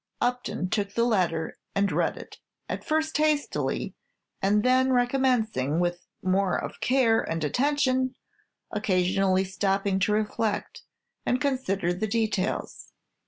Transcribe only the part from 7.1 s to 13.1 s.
and attention, occasionally stopping to reflect, and consider the details.